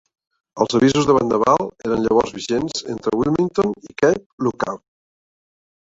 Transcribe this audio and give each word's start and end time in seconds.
Els 0.63 0.77
avisos 0.79 1.05
de 1.09 1.15
vendaval 1.17 1.67
eren 1.89 2.01
llavors 2.07 2.35
vigents 2.39 2.83
entre 2.97 3.17
Wilmington 3.21 3.79
i 3.91 3.97
Cape 4.05 4.47
Lookout. 4.49 4.87